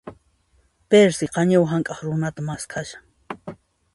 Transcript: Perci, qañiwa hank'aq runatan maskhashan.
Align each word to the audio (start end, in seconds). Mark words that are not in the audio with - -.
Perci, 0.89 1.25
qañiwa 1.35 1.67
hank'aq 1.73 1.99
runatan 2.05 2.45
maskhashan. 2.49 3.03